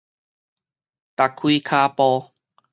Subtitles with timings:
[1.15, 2.31] 踏開跤步